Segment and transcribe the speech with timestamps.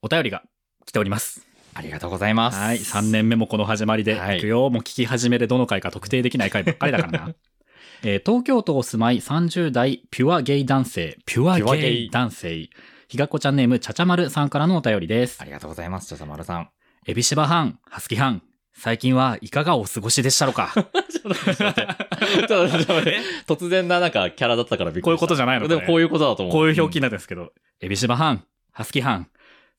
[0.00, 0.42] お便りが
[0.86, 1.44] 来ております。
[1.74, 2.58] ありがとうございます。
[2.58, 2.78] はい。
[2.78, 4.70] 3年目もこの始まりで、はいい、くよ。
[4.70, 7.34] もう聞き始めでどの回か特定できない回ばっかりだからな。
[8.04, 12.68] えー東京都お住まい30代ピュアゲイ男性、ピュアゲイ男性、
[13.08, 15.44] ひがっこちゃんネームちゃちゃまるさんからのお便りですあ。
[15.44, 16.70] りがとうございます、ちょさまるさん。
[17.06, 18.42] エビシバ班、ハスキ班、
[18.72, 20.72] 最近はいかがお過ごしでしたろうか？
[20.76, 20.86] ちょっ
[21.22, 23.18] と待って、ちょっと待って。
[23.48, 25.04] 突然ななんかキャラだったからびっくりした。
[25.06, 26.52] こういうことじゃないのかねでもこういうことだと思う。
[26.52, 29.26] こういう表記ななんですけど、エビシバ班、ハスキ班、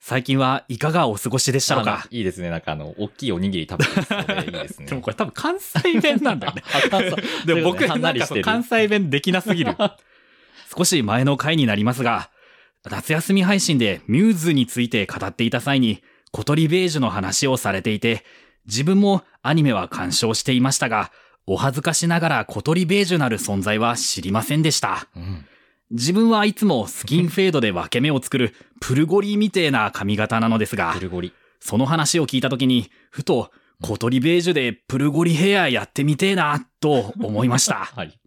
[0.00, 2.48] 最近はいかがお過ごしでしたろうかいいですね。
[2.48, 4.86] なんかあの、大きいおにぎり食べていいですね。
[4.88, 6.62] でもこれ多分関西弁なんだよね。
[7.46, 8.18] でも僕ななん。
[8.18, 9.76] か関西弁できなすぎる。
[10.74, 12.30] 少し前の回になりますが、
[12.88, 18.24] 夏休み配信でミューズについて語っていた際に、小鳥ベージュの話をされていて、
[18.66, 21.10] 自分もアニメは鑑賞していましたが、
[21.46, 25.08] お恥ずかしながら小鳥ベージュなる存在は知りませんでした。
[25.14, 25.44] うん
[25.90, 31.32] 自分はいつもスキンフェードで分け目を作る プルゴリみてえな髪型なのですがプ、ルゴリ。
[31.58, 33.50] その話を聞いた時に、ふと
[33.82, 37.90] 小鳥ベージュでプルゴリヘアやってみてえな、と思いました。
[37.96, 38.18] はい。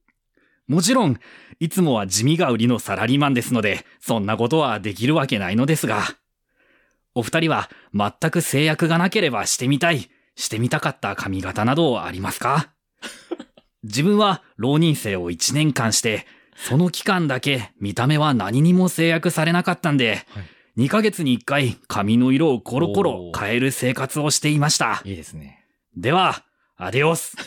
[0.68, 1.18] もちろん、
[1.60, 6.04] いつもは地味が売りのサラリーマンですので、そんなことはできるわけないのですが、
[7.16, 12.74] お二人は全く制約がなければしてみたい、してみたかった髪型などありますか？
[13.84, 20.26] 自分は浪人生を1年間して、その期間だけ見た目は何にも制約されなかったんで、
[20.78, 25.02] 2ヶ月に1回髪の色をコロコロ変える生活をしていました。
[25.06, 25.64] いいですね。
[25.96, 26.44] では、
[26.78, 27.38] アディオス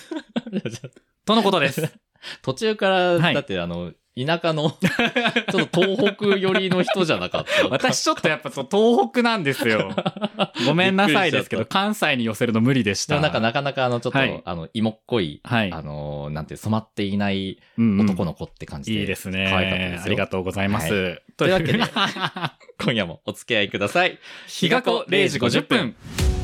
[1.24, 1.92] とのことです。
[2.42, 7.68] 途中から、はいだってあの、田舎の、ちょっと東北寄りの人じゃなかった。
[7.68, 9.94] 私ちょっとやっぱそう東北なんですよ。
[10.64, 13.20] ごめんなさいですけど、関西に寄せるの無理でした。
[13.20, 15.72] なんかなかなかあの、ちょっと、はいあの、芋っこい、はい。
[15.72, 19.00] あの、なんていう染まっていないうんうん男の子って感じで。
[19.00, 19.48] いいですね。
[19.50, 20.94] 可愛かったですよありがとうございます。
[20.94, 21.78] はというわけで
[22.82, 24.18] 今夜もお付き合いください。
[24.46, 26.35] 日が子0時50分。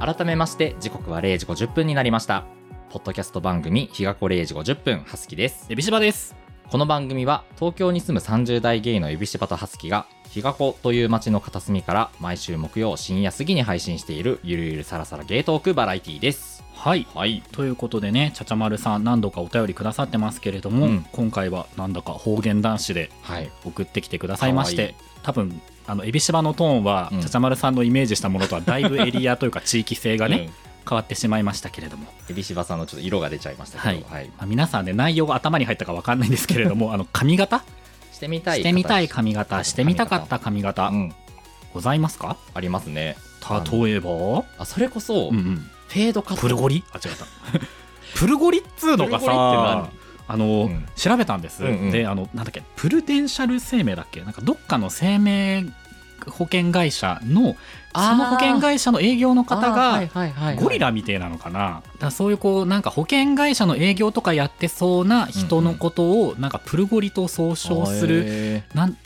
[0.00, 2.44] 改めまして、時刻は0時50分になりました。
[2.90, 5.66] ポッドキャスト番組、日が子0時50分、はすきです。
[5.70, 6.36] エビシバです。
[6.70, 16.62] この番組は、東京に住む30代ゲイのエビシバとはすきが、日が子という街の片隅から毎週木曜深夜過ぎに配信しているゆるゆるさらさらゲートークバラエティです。
[16.74, 17.06] はい。
[17.12, 17.42] はい。
[17.52, 23.50] ということでね、ちゃちゃまるさん何度かお便りくださってますけれども、うん今回はなんだか方言男子ではい。
[23.64, 34.30] 送ってきてくださいましかわて、多分、あの、エビシバのトーンは、うんちゃちゃまるさんのイメージしたものとはだいぶエリアというか地域性がね、うん変わってしまいましたけれども、エビシバさんのちょっと色が出ちゃいましたけど、はい。
[34.38, 37.62] まあ、皆さんね内容が頭に入ったか分かんないんですけれども あの髪型
[38.18, 38.58] してみたい。
[38.58, 40.88] してみたい髪型してみたかった髪型。
[40.88, 41.14] うん。
[41.72, 42.36] ございますか？
[42.52, 43.16] ありますね。
[43.72, 44.44] 例えば？
[44.58, 45.70] あ、それこそ、うんうん。
[45.86, 46.42] フェードカット。
[46.42, 46.82] プルゴリ？
[46.92, 47.24] あ違った。
[48.18, 49.88] プルゴリっつうのがさ
[50.26, 50.86] あの、うん。
[50.96, 51.90] 調べたんです、うんうん。
[51.92, 52.64] であのなんだっけ？
[52.74, 54.22] プルデンシャル生命だっけ？
[54.22, 55.66] なんかどっかの生命
[56.30, 57.56] 保険会社の
[57.94, 60.02] その保険会社の営業の方が
[60.56, 61.82] ゴリラみたいなのかな。
[61.98, 68.24] だそういうこうなんか保険会社の営業とかやってそうな人のことをなんかプルゴリと総称する、ん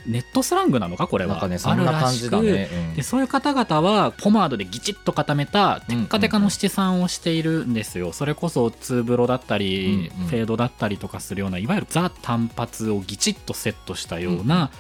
[0.07, 1.31] ネットスラングなのかこれは。
[1.31, 2.69] ーなんかね、そんな感じだね。
[2.73, 2.95] うん。
[2.97, 14.71] でそういう方々はポマードでギチッと固めたテッカテカの七三をしているんですよ、それこそツーブロだったり、うんうんフェードだったりとかするようないわゆるザ単発をギチッとセットしたような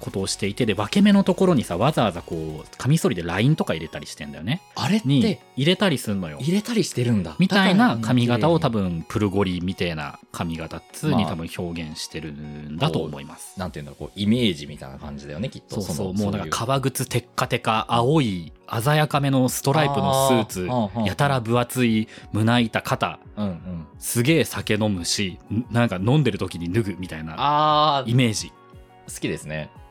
[0.00, 4.62] ことをしていてで分け目のところにさわざわざこうカミソリでラインとか入れたりしてんだよね。
[4.74, 6.38] あれっにて入れたりすんのよ。
[6.40, 7.36] 入れたりしてるんだ。
[7.38, 8.80] みたいな髪型を多分。
[8.80, 11.30] 分プルゴリみたいな髪型っつうにまあ。
[11.30, 15.80] 多分表現してるんだと思います、なんていうんだこうイメージみたいな感じだよね、きっと。
[15.80, 20.68] そうそうのもうなんかい革靴テッカテカ青い鮮やかめのストライプのスーツ
[21.06, 23.18] やたら分厚い胸板肩。
[23.36, 23.86] うんうん。
[23.98, 28.52] すげえ酒飲むしんなんか飲んでる時に脱ぐみたいなあイメージ
[29.10, 29.70] 好きですね。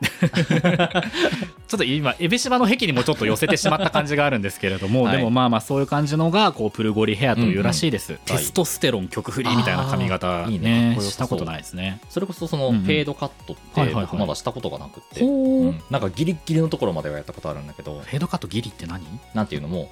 [1.68, 5.16] ちょっと今エビシバの壁にもちょっと寄せてしまった感じがあるんですけれども、はい。
[5.18, 10.46] でもまあまあそういう感じのがこうプルゴリヘアというらしいです、テストステロン曲振りみたいな髪型。
[10.48, 10.96] いいね。
[11.00, 12.00] したことないですね。
[12.08, 12.82] それこそそのうんうん。
[12.82, 13.56] フェードカットっ
[13.86, 15.82] て僕まだしたことがなくって、ほううん。
[15.90, 19.02] なんかギリッギリのところまではやったことあるんだけど、フェードカットギリって何？
[19.34, 19.90] なんていうのも、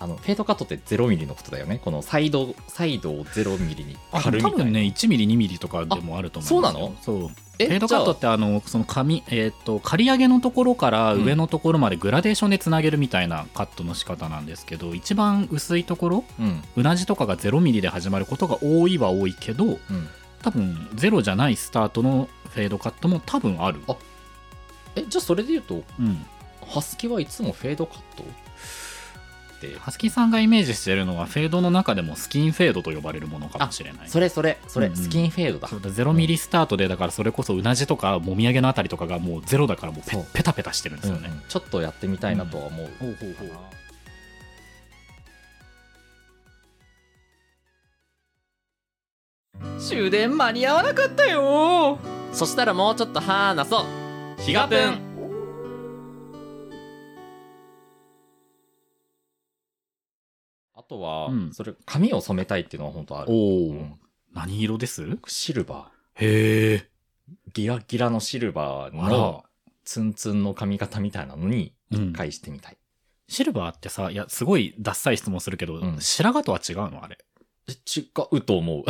[0.00, 1.80] あの、フェードカットって0ミリのことだよね。
[1.84, 4.58] このサイド、サイドを0ミリにあ刈るみたいな。
[4.58, 16.62] 多分ね1ミリ2ミリとかでもあると思うんですよあそうえフェードカットってあのその髪えっ、と刈り上げのところから上のところまでグラデーションでつなげるみたいなカットの仕方なんですけど一番薄いところうん。
[16.76, 19.78] うなじとかが0ミリで始まることが多いは多いけどうん。
[20.42, 23.96] 多分ゼロじゃないスタートのフェードカットも多分あるあ
[24.94, 26.24] え、じゃあそれで言うと、うん
[26.66, 28.24] ハスキはいつもフェードカット？
[29.58, 29.78] って。
[29.78, 34.08] ハスキーさんがイメージしてるのはフェードの中でもスキンフェードと呼ばれるものかもしれない。
[34.08, 34.98] それそれそれ、うんうん。
[34.98, 35.68] スキンフェードだ。
[35.68, 40.26] そうだゼロミリスタートでだからそれこそうなじとかもみあげのあたりとかがもうゼロだからもうペそう。
[40.32, 41.28] ペタペタしてるんですよね。
[41.28, 43.48] うんうん、ちょっとやってみたいなとは思う、ほうほうほう。
[49.80, 51.98] 終電間に合わなかったよ。
[52.32, 54.42] そしたらもうちょっと話そう。
[54.42, 55.07] ヒガプ
[60.88, 61.52] とは、うん。
[61.52, 63.94] それ髪を染めたいっていうのは本当ある、おお、うん。
[64.32, 65.04] 何色です？
[65.26, 66.84] シルバへえー。
[67.52, 69.44] ギラギラのシルバーあのら。
[69.84, 72.10] ツンツンの髪型みたいなのにうん。
[72.10, 72.76] 一回してみたい、
[73.28, 76.00] シルバーってさいやすごいダッサい質問するけど、うん。
[76.00, 77.02] 白髪とは違うの？
[77.04, 77.18] あれ。
[77.68, 78.84] 違うと思う。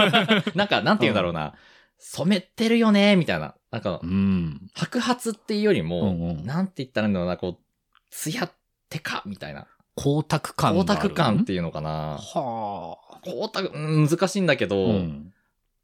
[0.56, 1.54] なんかなんて言うんだろうな、
[1.98, 3.54] 染めてるよねみたいな。
[3.70, 4.70] なんかうん。
[4.74, 6.46] 白髪っていうよりも、うんうん。
[6.46, 7.64] なんて言ったらいいんだろうなこう
[8.10, 8.52] ツヤっ
[8.88, 9.66] てかみたいな
[9.96, 12.18] 光沢感光沢感っていうのかな。
[12.18, 13.18] はあ。
[13.24, 15.32] 光沢、うん難しいんだけど、うん。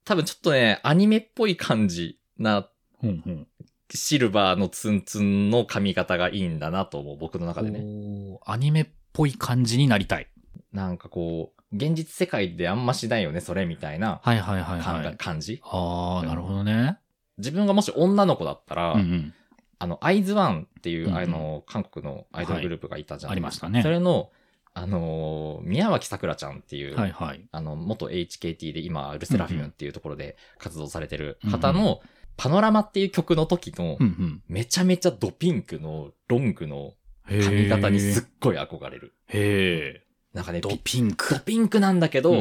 [0.04, 2.68] 多分ちょっとね、アニメっぽい感じな
[3.02, 3.46] うんうん。
[3.90, 8.38] シルバーのツンツンの髪型がいいんだなと思う、僕の中でね。
[8.44, 10.28] アニメっぽい感じになりたい。
[10.72, 15.16] なんかこう、現実世界であんましないよね、それみたいなはいはいはい感,、はい。
[15.16, 15.60] 感じ。
[15.64, 16.98] ああなるほどね。
[17.38, 19.34] 自分がもし女の子だったら、うんうん
[19.78, 21.16] あの、アイズワンっていう、うんうん。
[21.18, 23.30] あの、韓国のアイドルグループがいたじゃん。
[23.30, 23.82] はいありましたね。
[23.82, 24.30] それの、
[24.74, 27.48] あのー宮脇さくらちゃんっていう、はいはい。
[27.50, 32.00] あの、元 HKT で今、ルセラフィムっていうところで活動されてる方の、
[32.36, 36.94] パノラマっていう曲の時のう、んめちゃめちゃドピンクのロングの
[37.30, 39.14] うん髪型にすっへごい憧れる。
[39.32, 40.02] え
[40.32, 41.34] なんかね、ドピピンク。
[41.34, 42.40] ドピンクなんだけど、うんう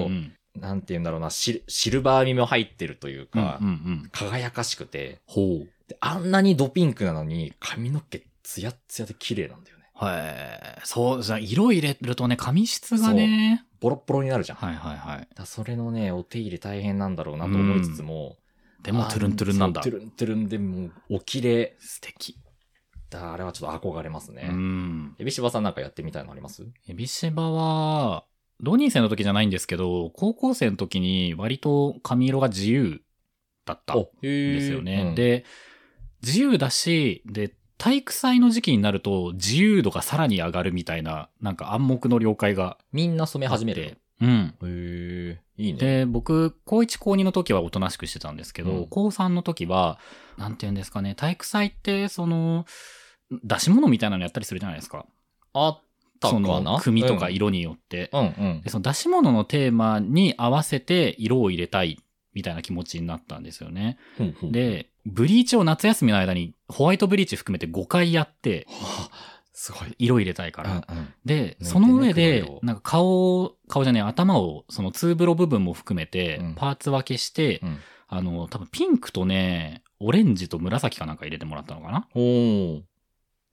[0.59, 0.61] ん。
[0.61, 3.73] なんて言うんだろうな、シルシルバー味も入ってるというか、うんうんう
[4.05, 4.09] ん。
[4.11, 9.83] 輝かしくてほうで、あんなにドピンクなのに髪の毛ツヤッツヤで綺麗なんだよね。
[9.93, 10.81] はい。
[10.83, 13.65] そう、じゃあ色入れるとね、髪質がね。
[13.79, 14.57] ボロッボロになるじゃん。
[14.57, 15.27] はいはいはい。
[15.35, 18.37] だそれのね、お手入れ大変なんだろうなと思いつつも、
[18.83, 19.81] でも、トゥルントゥルンなんだ。
[19.81, 21.75] トゥルントゥルンでもう、お綺麗。
[21.79, 22.37] 素敵。
[23.09, 24.47] だあれはちょっと憧れますうね。
[24.49, 25.15] ん。
[25.17, 26.65] エビシバさんなんかやってみたいのあります？
[26.87, 28.25] エビシバは、
[28.59, 33.01] 浪人生の時じゃないんですけど、高校生の時に割と髪色が自由
[33.65, 35.45] だったんでですよね。、で、
[36.27, 43.97] 自由だし、で、体育祭の時期になると自由度がさらに上がるみたいな、なんか暗黙の了解がみんな染め始めて。
[44.19, 44.53] うん。
[44.61, 44.67] の。
[44.67, 45.79] へえ、いいね。
[45.79, 49.99] で、僕、高1高2の時はおとなしくしてたんですけど、うん高3の時は、
[50.37, 52.65] なんて言うんですかね、体育祭って、その、
[53.43, 55.05] 出し物みたいなのやったりするじゃないですか。
[55.53, 55.81] あっ
[56.19, 58.09] たかそなの、組とか色によって。
[58.11, 58.23] うんう
[58.59, 58.69] んで、。
[58.69, 61.99] その出し物のテーマに合わせて色を入れたい、
[62.37, 63.97] みたいな気持ちになったんですよね。
[64.19, 69.95] うんうん、で、ブリーチを夏休みの間にホワイトブリーチ含めて5回やって、は あすごい。
[69.97, 70.85] 色入れたいから。
[70.87, 71.13] うんうん。
[71.25, 77.79] で、その上ねでなんか顔、顔じゃねえ、頭を、そのツーブロ部分も含めてうん、パーツ分けして、うん。
[78.07, 82.07] あの、多分ピンクとね、オレンジと紫かなんか入れてもらったのかな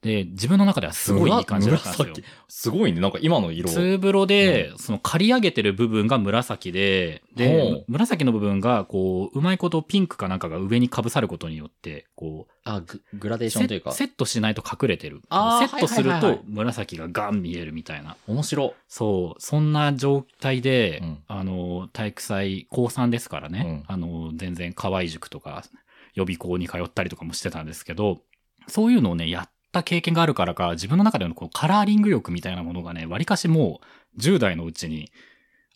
[0.05, 2.05] で、自分の中ではすごいいい感じだったんですよ。
[2.05, 3.01] 紫すごいね。
[3.01, 3.71] なんか今の色。
[3.71, 13.93] ツーブロで、その刈り上げてる部分が紫で、ほでう、紫の部分が、こう、うまいことピンクかなんかが上に被さることによって、こう、あグ、グラデーションというか。
[13.93, 15.21] セセットしないと隠れてる。
[15.23, 18.15] セットすると紫がガン見えるみたいな。
[18.27, 18.75] 面白。
[18.87, 25.63] そう、そんな状態で、うんあの、体育祭、高3ですからね、うんあの、全然河合塾とか
[26.13, 28.21] 予備校に通ったりとかもしてたんですけど、
[28.67, 33.81] そういうのをね、やった経験があるからか、自分の中でのこうカラーリング欲みたいなものがね、割かしも
[34.17, 35.11] う10代のうちに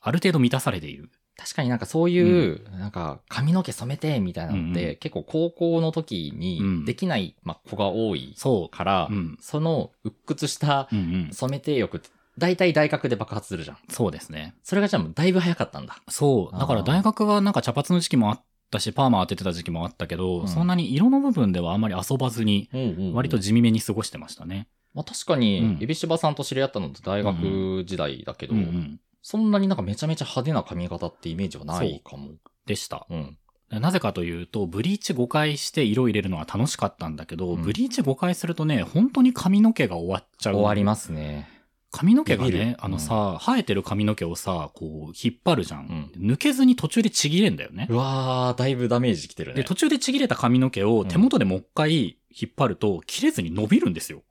[0.02, 1.10] ある程度満たされている。
[1.38, 9.14] 確かになんかそういう、なんか髪の毛染めてみたいなのって、うんう結構高校の時うんにできない、まあ、子が多いそから、う。
[9.14, 9.38] うん。
[9.40, 11.34] その鬱屈したうんうん。
[11.34, 13.78] 染めて欲って大体大学で爆発するじゃん。
[13.90, 14.56] そうですね。
[14.64, 15.98] それがじゃあもうだいぶ早かったんだ。
[16.08, 16.58] そう。
[16.58, 22.70] だから大学はなんか茶髪の時期もあったし、パーマ当ててた時期もあったけど、うんそんなに色の部分ではあんまり遊ばずに、
[23.14, 24.68] 割と地味めに過ごしてましたね。
[24.94, 29.00] まあ、確かに、うんエビシバさんと知り合ったのって大学時代だけど、うんうん。
[29.22, 32.32] そんなになんかめちゃめちゃ派手な髪型ってイメージはないかも。
[32.66, 33.06] でした。
[33.10, 33.38] うん。
[33.72, 40.54] なぜかというと、ブリーチ5回して色入れるのは楽しかったんだけど、うんブリーチ5回するとね、本当に髪の毛が終わっちゃう。
[40.56, 41.48] 終わりますね。
[41.92, 46.12] 髪の毛がね、あのさ、生えてる髪の毛をさ、こう、引っ張るじゃん。
[46.16, 47.88] う抜けずに途中でちぎれんだよね。
[47.90, 49.58] うわー、だいぶダメージきてるね。
[49.58, 54.22] で、途中でちぎれた髪の毛を手元でもう一回引っ張ると、切れずに伸びるんですよ。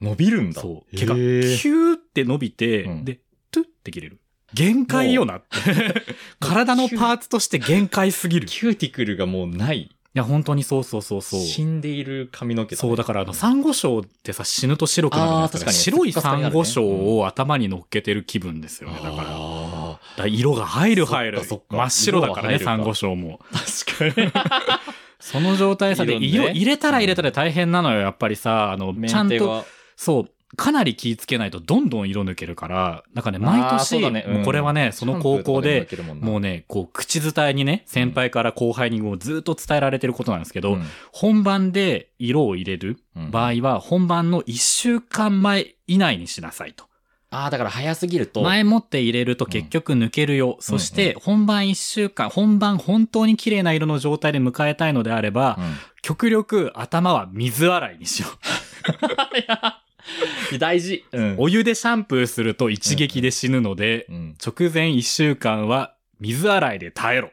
[0.00, 0.60] 伸びるんだ。
[0.60, 0.96] そう。
[0.96, 3.20] 毛が、キューって伸びて、うんで、
[3.52, 4.20] トゥって切れる。
[4.52, 5.46] 限界よなって。
[6.40, 8.46] 体のパーツとして限界すぎる。
[8.46, 9.94] キューティクルがもうない。
[10.14, 11.40] や、本当にそうそうそうそう。
[11.40, 12.88] 死んでいる髪の毛だね。
[12.88, 18.96] そう、だからあの、サンゴ礁ってさ、死ぬと白くなるじゃないです白いサンゴ礁を頭に乗っけてる気分ですよね。
[18.96, 19.14] だから。
[19.14, 21.40] だかあら色が入る入る。
[21.42, 23.40] 真っ白だからね、サンゴ礁も。
[23.52, 24.32] ー確かに。
[25.18, 29.64] その状態さで、色入れたら入れたら大変なのよ、やっぱりさ、あの、ちゃんと、
[29.96, 34.24] そう、かなり気ぃつけないとどんどん色抜けるから、なんかね、毎年、ね。
[34.26, 34.34] うん。
[34.34, 35.88] もうこれはね、その高校で、
[36.20, 40.82] もうね、ね、こう、口伝えにね、先輩から後輩にもうずっと伝えられてることなんですけど、うん。
[41.10, 43.30] 本番で色を入れるうん。
[43.30, 46.84] 場合は、本番の1週間前以内にしなさいと。
[47.30, 48.42] ああ、だから早すぎると。
[48.42, 50.58] 前もって入れると結局抜けるよ。
[50.60, 55.74] そして、本番1週間、本番本当に綺麗な色の状態で迎えたいのであれば、うん。
[56.02, 58.32] 極力頭は水洗いにしよう。
[60.58, 61.04] 大事。
[61.12, 67.28] うんお湯でシャンプーすると一撃で死ぬので、うん直前1週間は水洗いで耐えろ。
[67.28, 67.30] っ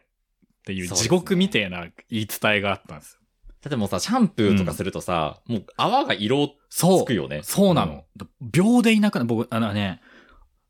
[0.65, 3.19] ていう地獄みてえな言い伝えがあったんですよ。
[3.61, 7.41] だってもうさ、シャンプーとかするとさ、もう泡が色つくよね。
[7.43, 8.05] そうなの。
[8.39, 9.27] 秒でいなくなる。
[9.27, 10.01] 僕、あのね、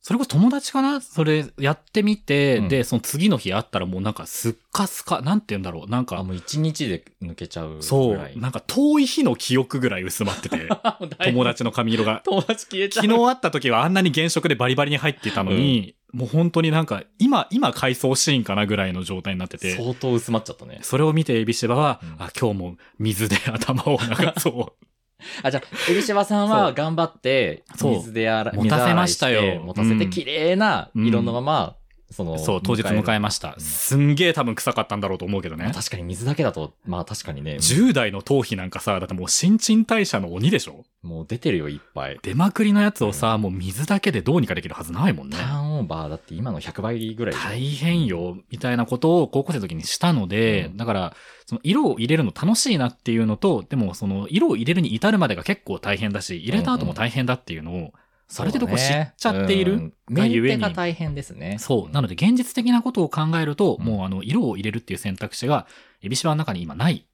[0.01, 1.01] それこそ友達かな？
[1.01, 5.89] それやってみて、うんで、その次の日会ったらもうなんかすっかすか、なんて言うんだろう。
[5.89, 7.84] なんあ、か、もう一日で抜けちゃうぐらい。
[7.84, 10.70] そう、なんか遠い日の記憶ぐらい薄まってて、
[11.25, 12.22] 友達の髪色が。
[12.24, 13.03] 友達消えちゃう。
[13.06, 20.79] 昨日会った時はあんなに原色でバリバリに入ってたのに、もう本当になんか、今、今回想シーンかなぐらいの状態になってて、相当薄まっちゃったね。
[20.82, 24.08] それを見てエビシバは、うんあ、今日も水で頭を流
[24.39, 24.86] そう。
[25.44, 27.94] あ、じゃあ、エビシバさんは頑張って、そう。
[27.96, 29.62] 水で洗い、持たせましたよ。
[29.62, 30.10] 持たせてうん。
[30.10, 31.76] 綺麗な色のまま、
[32.12, 33.54] その、そう、当日迎えまました。
[33.58, 35.72] うんすんげえ多分臭かったんだろうと思うけどね。
[35.74, 40.86] 確かに水だけだと、まあ確かにね、10代の頭皮なんかさ、だってもう新陳代謝の鬼でしょ？
[41.01, 42.20] もう出てるよ、いっぱい。
[42.22, 45.44] 出まくりのやつをさ、もう水だけでどうにかできるはずないもんねタ。
[45.44, 47.36] ーンオーバーだって今の100倍ぐらい。
[47.36, 57.94] 大変よ、みたいなことを高校生の時にしたので、うんだから、その色を入れるの楽しいなっていうのと、でもその色を入れるに至るまでが結構大変だし、入れた後も大変だっていうのを、
[58.38, 59.93] ある程度こう知っちゃっている？
[60.12, 61.57] がゆえにテが大変ですね。
[61.59, 61.91] そう。
[61.91, 65.65] なので現実的なことを考えると、うんもうあの、色を入れるっていう選択肢が、
[66.01, 67.07] エビシバの中に今ない。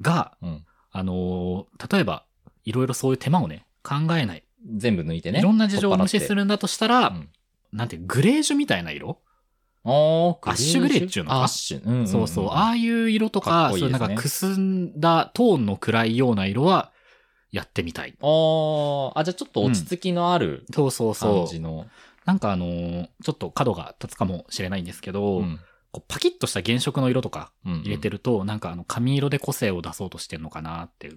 [0.00, 0.64] が、うん。
[0.92, 2.24] あのー例えば、
[2.64, 4.44] いろいろそういう手間をね、考えない。
[4.76, 5.40] 全部抜いてね。
[5.40, 6.36] いろんな事情を無視する。
[6.36, 7.28] るんだとしたら、うん
[7.72, 9.18] なんてグレージュみたいな色、
[9.82, 9.90] あア
[10.52, 12.06] ッシュグレーっていうのかアッシュ。
[12.06, 12.48] そうそう。
[12.50, 16.92] ああいう色とか、そうなんかくすんだトーンの暗いような色は、
[17.54, 18.14] やってみたい。
[18.20, 21.36] あーあ、じゃあちょっと落ち着きのあるそうそうそう。
[21.44, 21.86] 感じの。
[22.24, 25.60] なんかあのーちょっと角が立つかもしれないんですけど、うん
[25.92, 31.12] こうパキッとした原色の色とかうん入れてると、なんかあの髪色で個性を出そうとしてんのかなって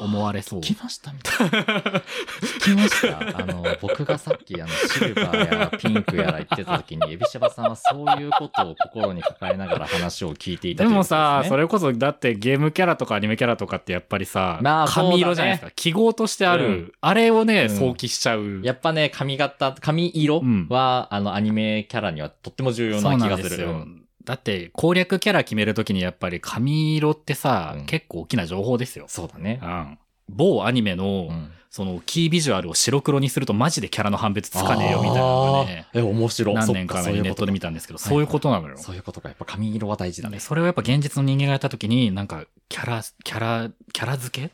[0.00, 0.60] 思われそう。
[0.60, 1.58] 聞きましたみたいな。
[1.60, 3.38] 聞きました。
[3.38, 15.70] あの、僕がさっき、あの、シルバーやピンクやら言ってた時に、エビシャバさんはそういうことを心に抱えながら話を聞いていたでもさ、それ、れこそ、だってゲームキャラとかアニメキャラとかってやっぱりさ、まあ髪色じゃないですか。
[15.72, 18.60] 記号としてある、うんあれをね、うん想起しちゃう。
[18.62, 23.42] やっぱね、髪型、髪色うんは、あの、アニメキャラにはとっても重要な気がする。
[23.42, 24.04] なんですようん。
[24.24, 29.06] だって、攻略キャラ決めるときにやっぱり髪色ってさ、うん結構大きな情報ですよ。
[29.08, 29.66] そうだねう。
[29.66, 29.98] ん。
[30.28, 36.54] 某アニメの、うんその、キービジュアルを白黒にするとマジでキャラの判別つかねえよみたいなのがね、あーえ、面白い。
[36.56, 38.76] 何年か前にネットで見たんですけど、そういうことなのよ。
[38.76, 39.28] そういうことか。
[39.28, 40.40] やっぱ髪色は大事だねで。
[40.40, 44.50] それをやっぱ現実の人間がやったときに、なんか、キャラ、キャラ、キャラ付けっ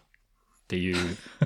[0.69, 0.97] ていう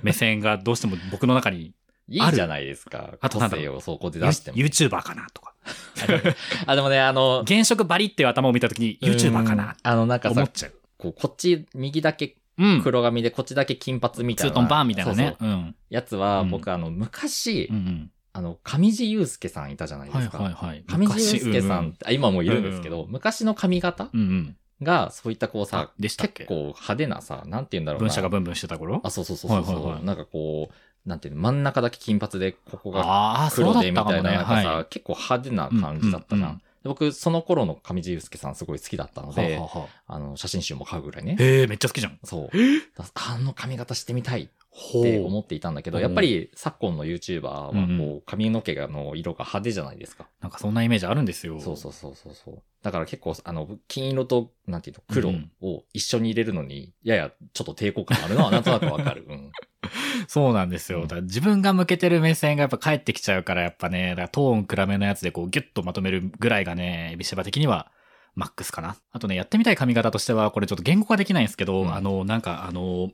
[0.03, 1.73] 目線がどうしても僕の中に、
[2.09, 3.15] いいじゃないですか。
[3.21, 4.57] あとなんだろう個性をそこで出しても。
[4.57, 5.50] YouTuber かなとか。
[6.67, 9.76] あ、でもね、あの、原色バリっていう頭を見たときに、YouTuber かうんな？
[9.83, 10.73] あの、なんかさ、思っちゃう。
[10.99, 12.83] こう、こっち、右だけうん。
[12.83, 14.50] 黒髪で、こっちだけ金髪みたいな。
[14.50, 15.37] ツートンバーンみたいなね。
[15.38, 15.75] そうそううん。
[15.88, 18.11] やつは、うん僕、あの、昔、うんうん。
[18.33, 20.38] あの、上地雄介さんいたじゃないではいすか。
[20.38, 20.85] はいはい。
[20.87, 24.57] 上地雄介さん、昔あ今もいるんですけど、昔の髪型うんうん。
[24.83, 28.07] が、そういったこうさ結構派手なさ、なんて言うんだろうな。
[28.09, 29.00] 文社がブンブンしてた頃？
[29.05, 30.75] あ、そうそうそうそうそう、はいはいはいなんかこう、
[31.07, 33.80] なんていうの、真ん中だけ金髪で、ここがああ、そう黒。
[33.80, 36.61] でみたいな、なんかさ、は結構派手な感じだったな。
[36.83, 39.35] 僕、その頃の上地雄介さんすごい好きだったのい。
[39.35, 41.37] で、はははあの、写真集も買うぐらいね。
[41.38, 42.19] へえ、めっちゃ好きじゃん。
[42.25, 42.50] そう。
[42.97, 50.26] だあの髪型してみたいっほて思っていたんだけど、やっぱり昨今の YouTuber はこう、髪の毛がの色が派手じゃないですか。
[50.40, 51.61] なんかそんなイメージあるんですよ。
[51.61, 52.62] そうそうそうそうそう。
[52.83, 59.26] だから結構、あの、金色と、なんていうの、黒うんを一緒に入れるのに、ややちょっと抵抗感あるのはなんとなくわかる。
[59.28, 59.52] うん。
[60.29, 61.07] そうなんですよ。
[61.07, 67.91] だ自分が向けてる目線がやっぱ返ってきちゃうから、やっぱね、だからトーン暗めのやつでこうギュッとまとめるぐらいがね、エビシバ的には
[68.35, 68.97] マックスかな。
[69.13, 73.11] あとね、やってみたい髪型としては、これちょっと言語化できないんですけど、うんあの、なんかあの、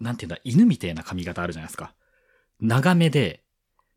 [0.00, 1.92] なんていうんだ、犬みたいな髪型あるじゃないですか。
[2.60, 3.42] 長めで、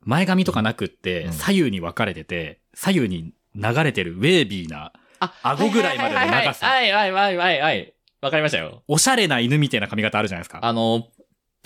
[0.02, 7.94] 前髪とかなくって、うん左右に分かれてて、左右に流れてるウェービーな、あ顎ぐらいまでの長さはいはいはいはいはいはい。
[8.22, 8.84] わかりましたよ。
[8.88, 10.60] おしゃれな犬みたいな髪型あるじゃないですか。
[10.62, 11.08] あの、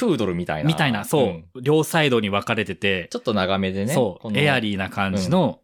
[0.02, 0.68] プードルみたいな。
[0.68, 1.24] みたいな、そ
[1.56, 1.62] う、ん。
[1.62, 3.94] 両サイドに分かれてて、ちょっと長めでね。
[3.94, 5.60] そう、エアリーな感じの、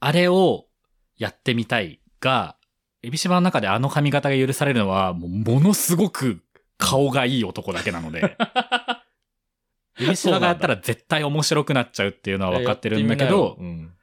[0.00, 0.66] あれを
[1.16, 2.56] やってみたいが、
[3.02, 6.42] エビシバの中であの髪型が許されるのは、ものすごく
[6.76, 8.36] 顔がいい男だけなので、
[9.98, 13.94] エビシバがやったら絶対面白くなっちゃうっていうのは分かってるんだけど、うん。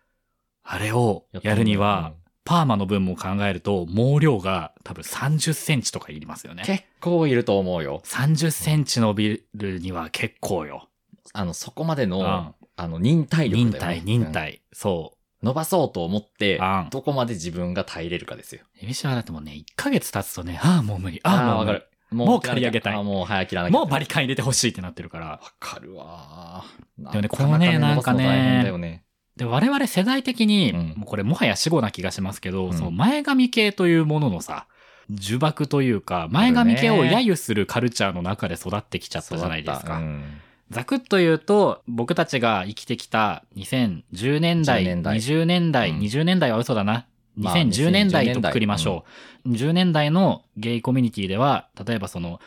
[0.63, 2.13] あれをやるには、
[2.47, 6.63] パーマの分も考えると、毛量が多分30センチとかいりますよね。
[6.65, 8.01] 結構いると思うよ。
[8.05, 10.87] 30センチ伸びるには結構よ。
[11.33, 14.61] あの、そこまでの、うんあの、忍耐力忍だよね耐、忍うん耐。
[14.71, 18.61] そ伸ばそうと思ってうん、どこまで自分が耐えれるかですよ。
[18.81, 18.85] う。
[18.85, 21.19] エビシバだってもうね、1ヶ月経つとね、ああ、もう無理。
[21.23, 21.87] ああ、もうわかる。
[22.11, 23.77] もう刈り上げたいあもう早く切らなきゃ。
[23.77, 25.25] もうバリカン入れてほしいってなってるから。
[25.25, 27.11] わかるわー。
[27.11, 28.71] でもねこのねなんかね
[29.37, 30.79] で、我々世代的に、うん。
[30.97, 32.73] もうこれもはや死後な気がしますけど、うん。
[32.73, 34.65] その前髪系というもののさ、
[35.09, 39.97] 呪縛というか、前髪系を揶揄するカルチャーの中で育ってきちゃったじゃないですか。
[39.97, 40.23] うん。
[40.71, 45.17] ざくっと言うと、僕たちが生きてきた2010年代、10年代。
[45.17, 45.99] 20年代、うん。
[45.99, 47.05] 20年代は嘘だな。
[47.35, 49.05] まあ2010年代2010とくくりましょ
[49.45, 49.49] う。
[49.49, 52.39] 10年代のゲイコミュニティでは、例えばその、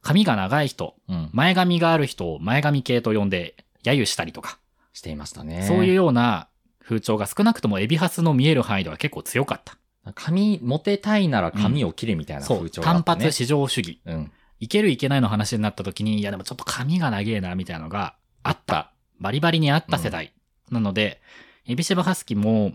[0.00, 1.28] 髪が長い人、うん。
[1.32, 4.58] 前髪がある人を前髪系と呼んで揶揄したりとか、
[4.98, 5.62] していましたね。
[5.62, 6.48] そういうような
[6.80, 9.76] 風潮が少なくともエビハスの見える範囲では結構強かった。
[10.14, 13.20] 髪、モテたいなら髪を切れみたいな風潮があったね。
[13.20, 14.00] 単発至上主義。
[14.06, 14.32] うん。
[14.60, 18.92] いけるいけないの話になった時に、いやでもちょっと髪が長えな、みたいなのがあった。
[19.20, 20.32] バリバリにあった世代。
[20.70, 21.20] なので、
[21.66, 22.72] エビシバハスキも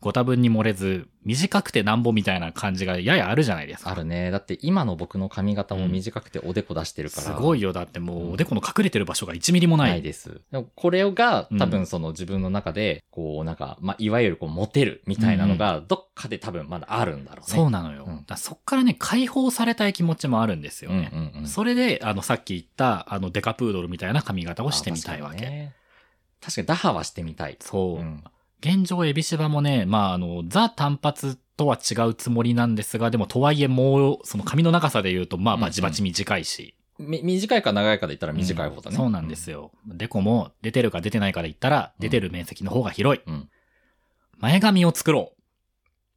[0.00, 3.90] ご多分に漏れず、短くてなんぼみたいな感じがややあるじゃないですか。
[3.90, 4.30] あるね。
[4.30, 7.22] だって今の僕の髪型も短くておでこ出してるから。
[7.22, 7.72] すごいよ。
[7.72, 9.90] だってもう、おでこの隠れてる場所が1ミリもない。
[9.90, 10.40] ないです。
[10.52, 17.56] でもこれがうん多分その自分の中で、こうなんか、まあ、いわゆるこうモテるみたいなのが、どっかで多分まだあるんだろうね。
[17.56, 18.04] そうなのよ。
[18.06, 21.10] うんだそっからね、解放されたい気持ちもあるんですよね。
[21.12, 21.48] うんうんうん。
[21.48, 25.36] それで、あの、さっき言った、あの、デカプードルみたいな髪型をしてみたいわけ。
[25.36, 25.74] あ確かにね
[26.40, 27.56] 確かに打破はしてみたい。
[27.60, 28.00] そう。
[28.00, 28.22] うん
[28.60, 36.74] 現状、エビシバもね、まあ、あの、ザ単発とは違うつもりなんですが、でも、とはいえもう、その髪の長さで言うと、まあ、うんうんバチバチ短いし。
[36.98, 38.96] み短いか長いかで言ったら短い方だね。
[38.96, 39.70] そうなんですよ。
[39.86, 43.22] デコも、出てるか出てないかで言ったら、うん出てる面積の方が広い。
[43.26, 43.48] うん
[44.40, 45.37] 前髪を作ろう。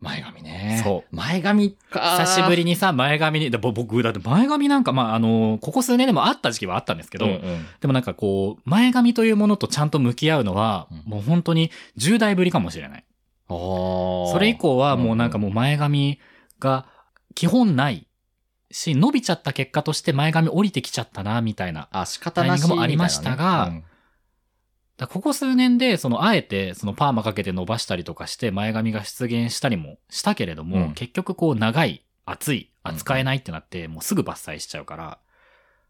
[0.02, 0.82] 前髪ね。。
[0.84, 2.18] そう前髪か。
[2.20, 13.04] 久しぶりにさ、前髪に、僕、だって前髪なんか、まあ、あの、ここ数年でもあった時期はあったんですけど、うんうんでもなんかこう、前髪というものとちゃんと向き合うのは、うんもう本当に10代ぶりかもしれない。
[13.48, 16.20] あーそれ以降はもうなんかもう前髪
[16.60, 16.86] が
[17.36, 18.08] 基本ない
[18.72, 21.90] し、伸びちゃった結果として前髪降りてきちゃったな、みたいな。
[21.92, 23.91] あ、仕方なしタイミングもありましたがみたいなね
[25.02, 35.18] だここ数年で、そのあえてそのパーマかけて伸ばしたりとかして前髪が出現したりもしたけれども、うん結局こう長い、厚い、扱えないってなって、もうすぐ伐採しちゃうから、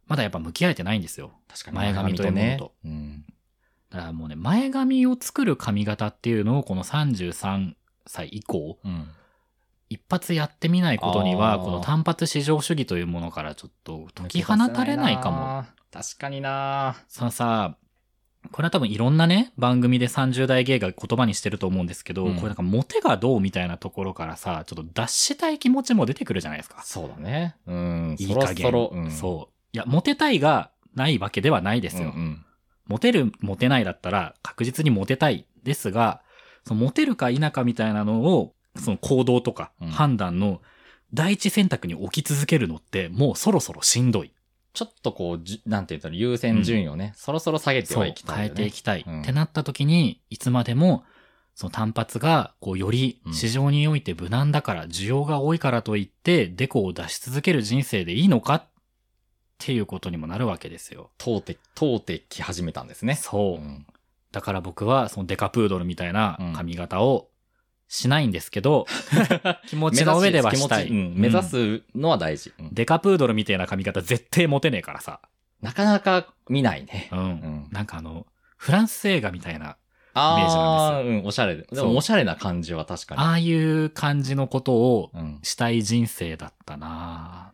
[0.08, 1.34] まだやっぱ向き合えてないんですよ。
[1.50, 2.74] 確かに前髪というものと。
[2.86, 3.26] うん
[3.90, 7.74] だからもうね、前髪を作る髪型っていうのをこの33
[8.08, 9.10] 歳以降、うん
[9.90, 15.66] 一発やってみないことには、この単発至上主義というものからちょっと解き放たれないかも。。
[15.92, 17.76] 確かになさあさ、
[18.52, 26.82] これは多分いろんなね、番組で30代芸が言葉にしてると思うんですけど、うんこれなんかモテがどうみたいなところからさ、ちょっと脱したい気持ちも出てくるじゃないですか。
[26.84, 27.56] そうだね。
[27.68, 28.16] うん。
[28.20, 28.66] いい加減。
[28.66, 29.56] そろそろ、うん、そう。
[29.74, 32.10] いや、モテたいがないわけではないですよ。
[32.10, 32.46] うんうん
[32.88, 36.22] モテる、モテないだったら確実にモテたいですが、
[36.68, 40.62] そのモテるか否かみたいなのを、その行動とかうん判断の
[41.14, 44.34] 第一選択に置き続けるのってもうそろそろしんどい。
[44.74, 48.50] ちょっとこう、じゅなんて言ったら優先順位をね、そろそろ下げてはいきたい変え。
[48.50, 49.04] ていきたい。
[49.06, 51.04] うんってなった時に、いつまでも、
[51.56, 58.56] その単発が、こう、よりうん市場において無難だから、需要が多いからといって、デコを出し続ける人生でいいのか？
[58.56, 58.68] っ
[59.58, 61.12] ていうことにもなるわけですよ。
[61.18, 63.16] 通って、通ってき始めたんですね。
[63.16, 63.64] そう。
[63.64, 63.86] ん
[64.32, 67.28] だから僕は、そのデカプードルみたいな髪型を
[67.94, 68.86] しないんですけど、
[69.68, 70.90] 気持ちの上ではしたい。
[70.90, 72.54] 目指すのは大事。
[72.58, 75.20] うんデカプードルみたいな髪型絶対モテねえからさ。
[75.62, 77.10] なかなか見ないね。
[77.12, 77.20] うん。
[77.20, 78.26] んなんかあの、
[78.56, 79.76] フランス映画みたいな、
[80.14, 81.68] あイメージなんあ、うん、おしゃれで。
[81.70, 83.22] うも、おしゃれな感じは確かに。
[83.22, 85.40] ああいう感じのことをうん。
[85.44, 87.52] したい人生だったな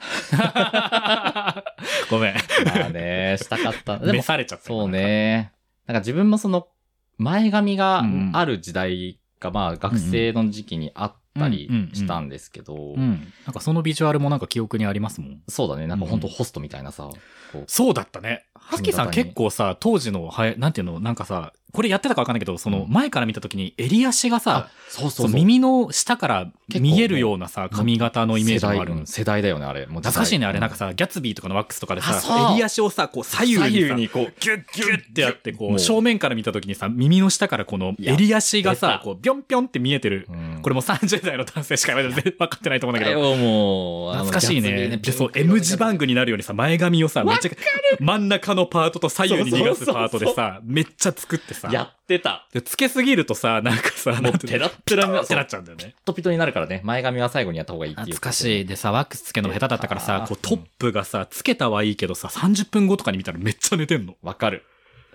[2.10, 2.34] ごめん。
[2.66, 3.98] まあね、したかった。
[3.98, 4.66] で召も、されちゃった。
[4.66, 4.88] そう。
[4.90, 5.52] ね。
[5.86, 6.68] なんか自分もその、
[7.16, 8.04] 前髪が
[8.34, 13.32] ある時代が、まあ学生の時期にあったりしたんですけど、うん。
[13.44, 15.42] なんかそのビジュアルもなんか記憶にありますもん。
[15.48, 17.10] そうだね、なんかほんとホストみたいなさ、
[17.52, 18.46] こうそうだったね。
[18.54, 29.86] ハスキーさん結構さ、当時の、はや、なんていうの、なんかさ、これやってたかわかんないけど、そのうん前から見た時に襟足がさ、そうそう耳の下から見えるようなさ、髪型のイメージもある世代だよね、あれ。
[29.86, 30.60] もう懐かしいね、あれ。
[30.60, 32.20] なんかさ、さ、ギャツビーとかのワックスとかでさ
[32.52, 40.26] 襟足をさ、こう左右左にさ、右にこう、ギュッギュッってやって、こう、正面から見た時にさ、耳の下からこの襟足がさこう、ビョンビョンって見えてる。
[40.28, 43.20] うんこれもう30代の男性しか全然分かってないと思うんだけど。
[43.20, 44.96] よもう、懐かしいね。
[44.96, 47.50] で、そう、M 字バングになるようにさ、前髪をさ、めっちゃ、
[47.98, 51.61] 真ん中のパートと左右に逃がすパートでさ、めっちゃ作ってさ。
[51.70, 52.48] やってた。
[52.52, 55.84] で、つけすぎるとさ、なんかさ、もうのうペラッペラになってなっちゃうんだよね。
[55.86, 58.06] ピトピトになるからね、前髪は最後にやった方がいいっていう。
[58.08, 58.64] 懐かしい。
[58.66, 64.16] でさ、ワックスつけるの下手だったからさ、こうトッうんプがさ、つけたはいいけどさ、30分後とかに見たらめっちゃ寝てんの。
[64.22, 64.64] わかる。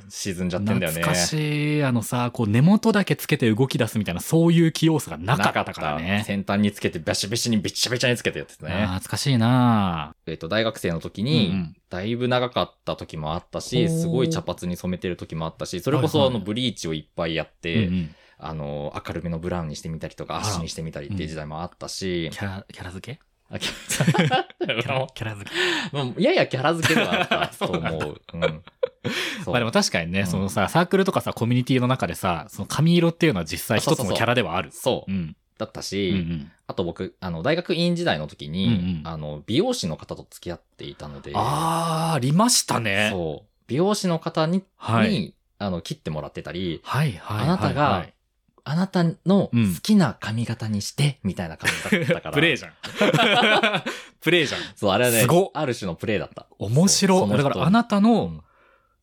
[0.09, 1.01] 沈んじゃってんだよね。
[1.01, 1.83] 懐かしい。
[1.83, 6.23] あのさ、こう根元だけつけて動き出すみたいな、そういう器用さがなかったからね。
[6.25, 8.85] 先端につけて、バシバシにビチャビチャにつけてやってたね。
[8.85, 23.19] 懐かしいなえっと、大学生の時うんに、うんだいぶ長かった時もあったほし、うすごい茶髪に染めてる時もあったし、それこそあのブリーチをいっぱいやっうんて、うんあの、明るめのブラウンにしてみたりとか、アッシュにしてみたりっていう時代もあったし、キャラ、キャラ付け？
[23.49, 25.55] あキ キャラャキャラ付け。
[25.97, 28.21] ラもうややキャラ付けではあったと思う。
[29.45, 34.71] まあでも確かにね、うんそのさ、サークルとかさ、コミュニティの中でさ、その髪色っていうのは実際一つのキャラではある。
[34.71, 35.13] そうう。
[35.15, 35.35] ん。
[35.57, 36.51] だったうんし、うん。
[36.67, 43.09] あと僕、あの、大学院時代の時に、うんうんあの、美容師の方と付き合っていたので、あー、ありましたね。
[43.11, 43.49] そう。
[43.67, 47.47] 美容師の方に、はいにあの、切ってもらってたり、はいはいはい。
[47.47, 48.13] あなたがはい
[48.69, 52.31] あなたのうん好きな髪型にして、みたいな感じだったから。
[52.35, 52.71] プレイじゃん。
[54.21, 54.61] プレイじゃん。
[54.75, 56.47] そう、あれはねすごっ、ある種のプレイだった。
[56.59, 57.29] 面白い。
[57.29, 58.41] だからあなたのうん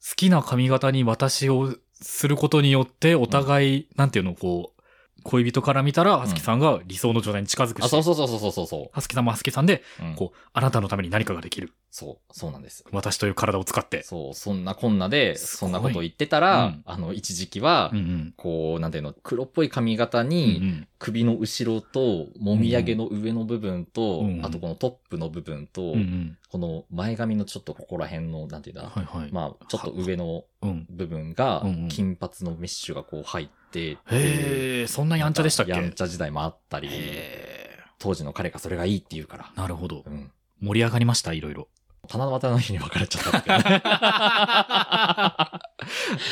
[0.07, 4.83] 好きな髪型に私をすることによって、お互い、なんていうの、こう、
[5.22, 10.05] 恋人から見たら、はすきさんが理想の状態に近づくし、あ、そうそうそうそうそうそはすきさんもはすきさんで、う。
[10.05, 11.72] うんこう、あなたのために何かができる。
[11.97, 12.85] そう、そうなんです。
[12.91, 14.03] 私という体を使って。
[14.03, 18.35] そう、そんなこんなで、そんなことを言ってたら、うんあの、一時期は、うんうん。
[18.37, 26.39] こう、なんていうの、黒っぽい髪型うんうに、ん首の後ろと、もみあげの上の部分と、うんあとこのトップの部分と、うんうん。
[26.51, 29.29] この前髪のちょっとここら辺の、なんていうんだ、はいはい。
[29.31, 30.87] まあ、ちょっと上のうん。
[30.91, 35.73] 部分がうんうん、金髪のメッシュがこう入ってってへえ、そんなやんちゃでしたっけ？
[35.73, 39.45] やんちゃ時代もあったり、へ当時の彼がそれがいいって言うから。
[39.55, 40.11] ーなるほどう。
[40.11, 40.33] ん。
[40.61, 41.69] 盛り上がりました、いろいろ。
[42.09, 43.83] 七夕の日に別れちゃったんだけどね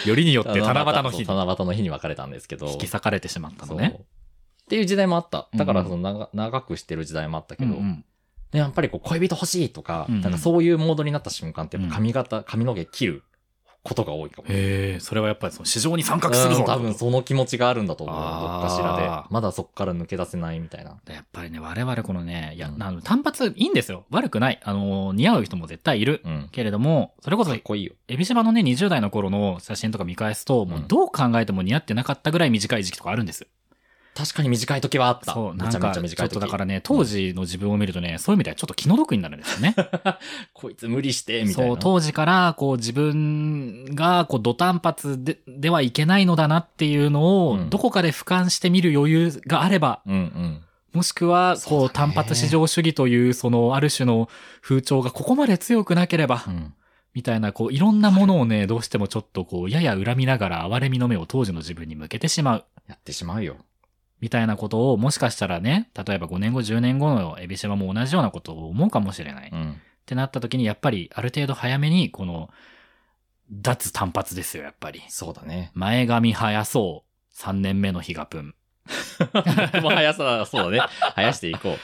[0.06, 2.66] よりによって七夕の日七夕の日に別れたんですけど。
[2.66, 3.76] 引き裂かれてしまったそう。
[3.76, 4.00] のね。
[4.00, 4.04] っ
[4.68, 5.48] ていう時代もあった。
[5.54, 8.04] だからうんその長長くしてる時代もあったけど、うんうん。
[8.50, 10.20] でやっぱりこう恋人欲しいとか、うんうん。
[10.22, 13.22] なんかそういうモードになった瞬間ってやっぱ髪型、髪の毛切る
[13.84, 14.48] ことが多いかも。
[14.48, 16.60] へえ、それはやっぱりその市場に参画するぞ。
[16.60, 18.16] うん多分その気持ちがあるんだと思う。
[18.16, 19.28] どっかしらで。
[19.30, 20.96] まだそっから抜け出せないみたいな。
[21.08, 24.04] やっぱりね、我々このね、いや、うんあの単発いいんですよ。
[24.10, 24.60] 悪くない。
[24.62, 26.22] あの、似合う人も絶対いる。
[26.24, 26.48] うん。
[26.52, 27.94] けれども、それこそかっ、こいいよ。
[28.08, 33.46] エビシバのね、20代の頃の写真とか見返すと、もうどう考えても似合ってなかったぐらい短い時期とかあるんです。
[34.14, 35.32] 確かに短い時はあった。
[35.32, 36.32] そう、なちゃめか、ちょちゃ短い時。
[36.32, 39.74] っとだからね、当時の自分を見るとね、そういう意味ではちょっと気の毒になるんですよね。
[40.52, 41.70] こいつ無理して、みたいな。
[41.70, 50.60] そう、当時から、こう自分が、こう、土単発で、ではいけないのだなっていうのを、うんどこかで俯瞰してみる余裕があれば、うんうん。
[50.92, 54.28] もしくは、こう、単発至上主義という、その、ある種の
[54.60, 56.74] 風潮がここまで強くなければ、うん。
[57.14, 62.64] みたいな、こう、いろんなものをね、どうしてもちょっとこう、やや恨みながら、哀れみの目を当時の自分に向けてしまう。
[62.88, 63.56] やってしまうよ。
[64.22, 69.48] みたいなことを、もしかしたらね、例えば5年後、10年後のエビシバも同じようなことを思うかもしれない。
[69.48, 69.80] っうん。
[70.06, 72.48] てなった時に、やっぱり、ある程度早めに、この、
[73.50, 75.02] 脱単発ですよ、やっぱり。
[75.08, 75.72] そうだね。
[75.74, 77.36] 前髪生やそう。
[77.36, 78.54] 3年目の日が分。
[79.82, 80.90] もう速さ、そうだね。
[81.16, 81.78] 生やしていこう。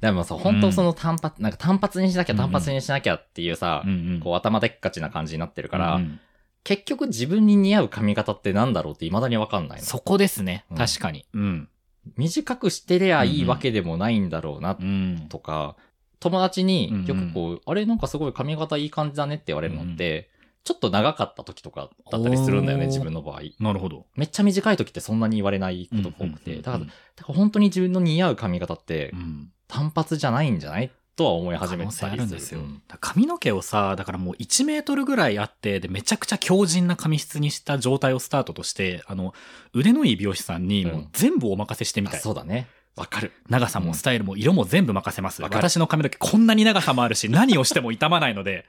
[0.00, 4.20] でもさ、本当その単発、なんか単発にしなきゃうんうん単発にしなきゃっていうさ、うんうん。
[4.20, 6.20] こう頭でっかちな感じになってるから、うんうん
[6.64, 9.84] 結局自分に似合う髪型ってなんだろうって未だにわかんないの。
[9.84, 10.74] そこですねう。
[10.74, 11.26] ん確かに。
[11.34, 11.68] うん。
[12.16, 15.26] 短くしてりゃいいわけでもないんだろうな、うん。
[15.28, 15.76] とか、
[16.20, 20.30] 友達によくこう、あれなんかすごい髪型いい感じだねって言われるのって、
[20.64, 23.42] ちょっと長かった時とかだったりするんだよね、おー自分の場合。
[23.60, 24.06] なるほど。
[24.16, 26.56] めっちゃ短い時ってそんなに言われないことが多くて。
[26.56, 26.92] だから、だか
[27.28, 29.50] ら本当に自分の似合う髪型ってうん。
[29.66, 32.16] 単発じゃないんじゃないとは思い始めたりする。
[32.16, 32.60] るんですよ。
[33.00, 39.34] 髪の毛をさ、だからもう1メートルぐらいあって、で、めちゃくちゃ強靭な髪質にした状態をスタートとして、あの、
[39.72, 42.18] 腕のいい美容師さんにもう全部お任せしてみたい。
[42.18, 42.68] あそうだね。
[42.96, 43.32] わかる。
[43.48, 45.42] 長さもスタイルも色も全部任せます。
[45.42, 48.66] 私の髪の毛こんなに長さもあるし、何をしても傷まないので、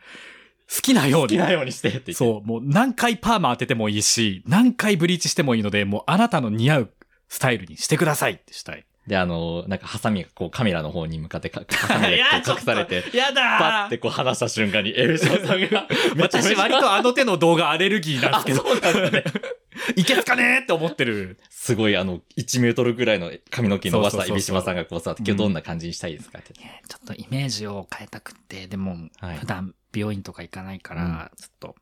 [0.74, 1.28] 好きなように。
[1.28, 2.14] 好きなようにしてって言って。
[2.14, 6.94] そう、もう何回パーマ当ててもいいし、何回ブリーチしてもいいので、もうあなたの似合う
[7.30, 8.86] スタイルにしてくださいってしたい。
[9.08, 15.88] で、あの、なんかハサミがこうカメラの方に向かってか、ハサミでこう隠されて、やだパッてこう離した瞬間に、エビシバさんが、
[16.18, 18.63] 私割とあの手の動画アレルギーなんですけど。
[18.65, 19.24] あそうなんだね。
[19.96, 21.38] いけすかねーって思ってる。
[21.50, 26.39] すごいあの、1メートルぐらいの髪の毛伸ばしたエビシバさんがこうさ、今日どんな感じにしたいですか？
[26.39, 26.54] って。
[26.54, 26.63] ちょ
[27.04, 31.76] っとイメージを変えたくって、でも、はい普段美容院とか行かないから、ちょっと、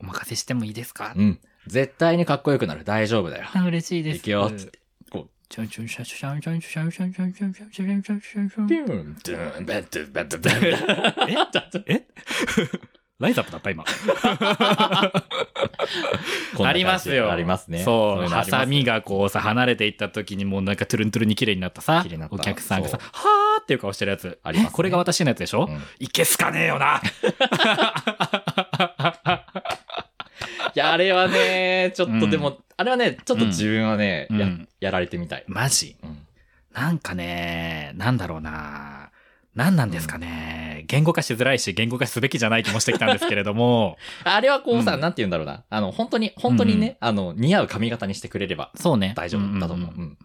[0.00, 1.38] お任せしてもいいですか、うん。
[1.66, 2.84] 絶対にかっこよくなる。
[2.84, 3.48] 大丈夫だよ。
[3.52, 4.16] あ嬉しいです。
[4.18, 4.78] いくよつって
[5.52, 11.84] ちょんちょんしゃしゃしゃしゃしゃしゃしゃしゃしゃしゃしゃしゃしゃしゃしゃピューン、ドゥーン、ベッド、ベッド、ベッド。
[11.88, 12.06] え
[13.18, 13.84] ライザップだった今。
[16.64, 17.30] ありますよ。
[17.30, 17.84] ありますね。
[17.84, 24.38] そう、ハサミがこうさ、離れていった時にもうなんかトゥルントゥルに綺麗になったさ綺麗になっ、たお客さんがさ、はーっていう顔してるやつ。
[24.42, 27.02] ありますこれが私のやつでしょ、いけすかねえよな。
[30.74, 35.44] いや、あれはね、ちょっとでも、あれはね、ちょっと自分はね、やうん、やられてみたい。
[35.46, 35.96] マジ？
[36.02, 36.18] うん。
[36.72, 39.10] なんかね、なんだろうな。
[39.54, 45.00] 何なんですかね、言語化しづらいし、言語化すべきじゃない気もしてきたんですけれども、 あれはこうさ、うん。
[45.00, 45.64] なんて言うんだろうな。
[45.68, 49.12] あの、本当に、本当にね、あの、似合う髪型にしてくれればそうね。
[49.14, 49.90] 大丈夫だと思う。
[49.90, 50.00] んんん。
[50.00, 50.18] うん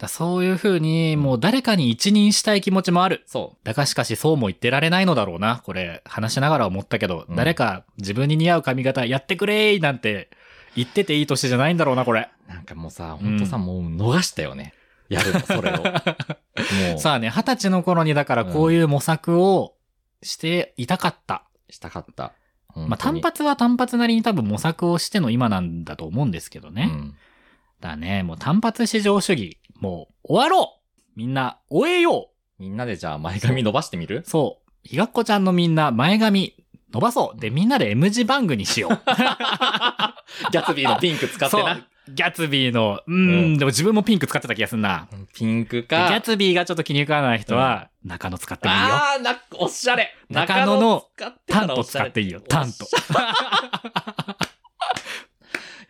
[0.00, 3.22] だそういう風に、もう誰かに一任したい気持ちもある。
[3.26, 5.60] そだがしかしそうも言ってられないのだろうな。
[5.62, 10.30] これ、話しながら思ったけど、うん誰か自分に似合う髪型やってくれーなんて
[10.74, 12.30] 言ってていい年じゃないんだろうな、これ。
[12.48, 12.50] う。
[12.50, 14.72] なんかもうさ、本当さ、もう逃したよね。
[15.10, 15.76] やるの、それを。
[15.82, 19.74] もう、さあね、二十歳の頃にだからこういう模索を
[20.22, 21.44] していたかった。
[21.68, 22.32] したかった。
[22.74, 26.86] まあ単発は単発なりに多分模索をしての今なんだと思うんですけどね。
[26.86, 27.12] ね。
[27.80, 34.22] だね、もう単発至上主義、もう終わろうみんな終えようみんなでじゃあ前髪伸ばしてみる？
[34.26, 34.70] そう。
[34.82, 36.54] ひがっこちゃんのみんな前髪
[36.92, 37.40] 伸ばそう。
[37.40, 38.90] で、みんなで M 字バングにしよう。
[40.52, 41.86] ギャツビーのピンク使ってな。。
[42.08, 45.06] ギャツビーの、うーん、うんでも自分もピンク使ってた気がすんな。
[45.34, 46.08] ピンクでギか。
[46.08, 48.86] ャツビーがちょっと気に食わない人は、中野使ってもいいよ。
[48.88, 50.14] あー、な、おしゃれ。
[50.28, 51.04] 中野の
[51.46, 52.40] タント使っていいよ。
[52.40, 52.86] タント。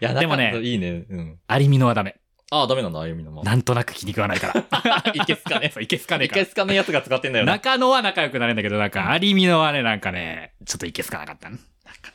[0.01, 1.05] いや、でもねいいね。
[1.09, 1.39] うん。
[1.47, 2.17] アリミノはダメ。
[2.53, 3.45] あー、ダメなんだ、あゆみのも。
[3.45, 5.05] なんとなく気に食わないから。
[5.15, 5.71] いけすかね。
[5.73, 6.45] そういけすかねえいけ。
[6.45, 7.53] すかねやつが使ってんだよな。
[7.53, 11.59] 中野は仲良くなれんだけど、なんか、アリミノはね、なんかね、ちょっといけすかなかったね。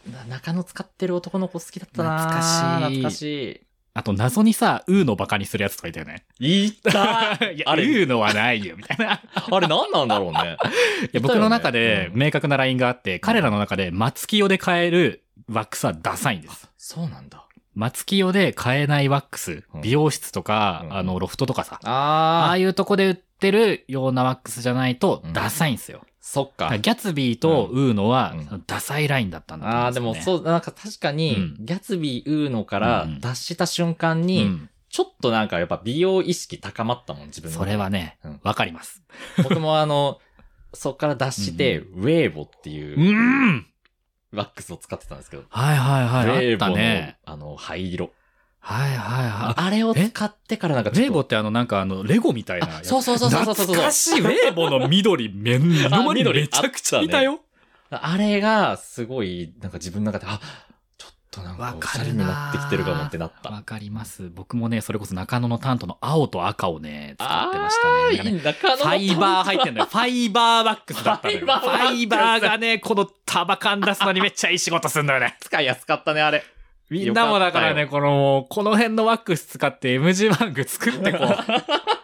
[0.04, 3.62] 中中野使ってる男の子好きだったな懐かしい懐かし
[3.94, 6.26] あと、謎にさ、ウーのバカにするやつとかいたよね。
[6.40, 6.66] い。
[6.66, 6.92] い た
[7.50, 9.22] いや、あれ、ウーのはないよ、みたいな。
[9.34, 10.58] あれ何なんだろうね。
[11.04, 16.70] いや、僕の中でうん明確なラインがあって、彼らの中で松木用で買えるワックスはダサいんです。
[16.78, 17.45] そうなんだ。
[17.76, 20.98] 松木用で買えないワックスうん、美容室とか、うん。
[20.98, 25.34] あの、ロフトとかさ、ああー、あいうとこで売ってるようなワックスじゃないとうん。
[25.34, 26.02] ダサいんですよ。
[26.22, 26.66] そっか。
[26.66, 26.78] だから。
[26.80, 28.64] ギャツビーとウーノはうん。
[28.66, 30.14] ダサいラインだったんだと思ああ、うんよね。
[30.14, 31.56] ですもそう、なんか確かに、うん。
[31.60, 34.70] ギャツビー・ウーノからうん脱した瞬間に、うん。
[34.90, 37.58] ちょっとなんかやっぱ美容意識高まったもん、自分の。
[37.58, 39.04] それはねうん、わかります。
[39.44, 40.20] 僕もあの、
[40.74, 42.98] そっから脱して、ウェーボっていう。
[42.98, 43.04] う、
[43.52, 43.68] ん
[44.36, 47.14] ワックスを使ってたんですけど、はいはいはい、あっウェーボの。
[47.26, 48.12] あの、灰色。
[48.60, 49.54] はいはいはい。
[49.58, 52.84] あれを使ってからなんかウェーボっってあのなんかあの、レゴみたいな。
[52.84, 57.42] そうそうそうそうそうそう懐かしい、ウェーボの緑、めん、緑めちゃくちゃいたよ。
[57.92, 60.40] あれが、すごい、なんか自分の中で、あ、
[61.36, 63.50] となんわか、おしゃれになってきてるかもってなった。
[63.50, 64.30] わかります。
[64.34, 68.32] 僕もね、それこそ中野のタントの青と赤をね、使ってまあしたーね。
[68.32, 69.86] ねファイバー入ってんだよ。
[69.88, 71.40] ファイバーワックスだったのよ。
[71.40, 75.38] フファイバーがね、この束感出すのにめっちゃいい仕事すんだよね。
[75.42, 76.44] 使いやすかったね、あれ。
[76.90, 81.28] みんなもだからね、よこの、この辺のワックス使って M 字バング作ってこう。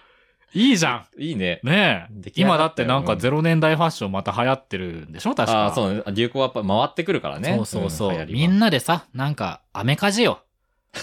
[0.53, 1.61] いいじゃいいね。
[1.63, 1.67] ん。
[1.67, 2.31] ねえ。
[2.35, 5.33] 今だってなんかうん0年代ファッションまた流行ってるんでしょ？
[5.35, 5.57] 確か。
[5.59, 6.03] ああ、そうね。
[6.13, 7.53] 流行はやっぱ回ってくるからね。
[7.55, 8.11] そうそうそう。
[8.11, 10.41] ん流行りはみんなでさ、なんか、アメカジよ。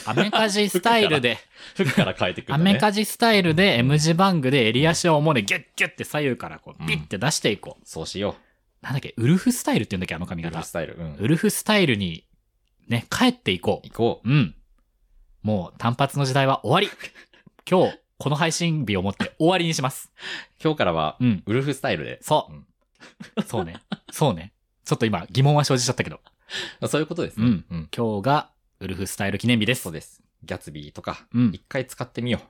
[0.05, 1.39] アメカジスタイルで、
[1.75, 2.75] 服から変えてくるね。
[2.75, 7.89] メカジスタイルで M 字バングで襟足を主にギュッギュッて左右からこう、ピッて出していこう。
[7.89, 8.37] そうしよ
[8.83, 10.29] なんだっけ、ウルフスタイルって言うんだっけ、あのう。
[10.29, 10.69] 髪型ウルフ。
[10.69, 10.95] スタイル。
[10.99, 11.15] うん。
[11.17, 12.25] ウルフスタイルに、
[12.87, 14.29] ね、帰っていこ行こう。
[14.31, 14.55] うん。
[15.43, 16.97] もう単発の時代は終わり。
[17.71, 20.11] 今日、この配信日をもって終わりにします。
[20.17, 20.63] う。
[20.63, 21.43] 今日からは、うん。
[21.47, 22.19] ウルフスタイルで。
[22.21, 23.43] そうう。
[23.43, 23.77] そうね。
[24.11, 24.53] そうね。
[24.85, 26.21] ちょっと今疑問は生じちゃったけど。
[26.89, 27.47] そういうことですね。
[27.47, 27.89] うんうん。
[27.97, 28.51] 今日が
[28.81, 29.83] ウルフスタイル記念日です。
[29.83, 30.21] そうです。
[30.43, 32.45] ギャツビーとか、うん一回使ってみよね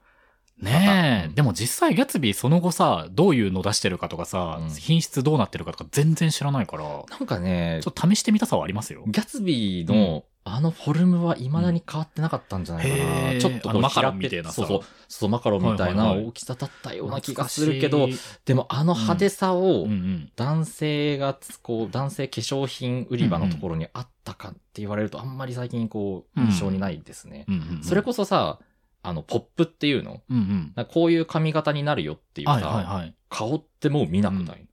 [0.59, 7.11] またえ、うんでも実際ギャツビーその後さ、どういうの出してるかとかさ、うん品質どうなってるかとか全然知らないから、ちょう。
[7.11, 9.05] なんかねっ、と試してみたさはありますよ。
[9.07, 13.07] ギャツビーの、あのフォルムは未だに変わってなかったんじゃないかへな。
[13.33, 14.81] ーちょっとこうマカロンみたいなさそうそう。
[15.09, 20.33] そう、マカロンみたいなはいはいはい大きさだったような気がするけど、懐かしいでもあの派手さをうんうん。
[20.37, 27.45] 男性がつ、こう、男性化粧品売り場のところにあったかって言われると、あんまり最近こう、うん印象にないですね。
[27.49, 28.59] うんうんうんそれこそさ、
[29.03, 30.23] あの、ポップっていうの？
[30.29, 30.87] うんうん。
[30.87, 33.15] こういう髪型になるよっていうさ、はいはいはい。
[33.29, 34.67] 顔ってもう見なくない、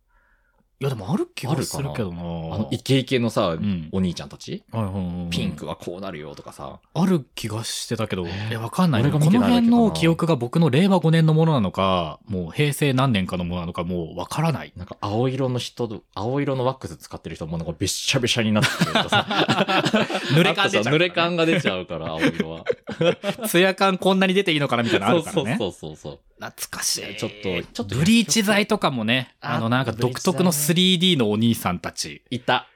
[0.77, 9.09] いやでもある気がするけどなあの、イケイケのさ、んお兄ちゃんたちはいはいはいピンクはこうなるよとかさ、ある気がしてたけど、えーいや、わかんないな。
[9.09, 14.73] 俺この辺の記憶が僕の令和5年のものなのか、もう平成何年かのものなのか、もうわからない。
[14.75, 19.25] なんか青色の人と、青色のワックス使ってる人もなんかべっしゃべしゃになってるとさ、
[20.35, 22.65] 濡れ感出ちゃうからね濡れ感が出ちゃうから、青色は。
[23.47, 25.55] ツヤ感こんなに出ていいのかなみたいなのあるからね。
[25.57, 26.19] そうそうそうそう。
[26.37, 27.15] 懐かしい。
[27.15, 32.23] ちょっとちょっとブリーチ剤とかもね、ああのなんか独特の 3D のお兄さんたち。
[32.29, 32.67] いた。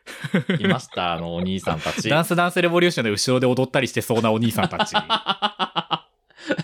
[0.59, 2.07] いました、あのお兄さんたち。
[2.09, 4.93] ダンスダンスレボリューションで後ろで踊ったりしてそうなお兄さんたち。